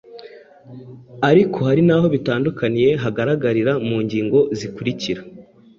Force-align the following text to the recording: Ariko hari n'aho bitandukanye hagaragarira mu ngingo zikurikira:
Ariko 1.29 1.57
hari 1.67 1.81
n'aho 1.87 2.05
bitandukanye 2.15 2.87
hagaragarira 3.03 3.73
mu 3.87 3.97
ngingo 4.03 4.39
zikurikira: 4.57 5.21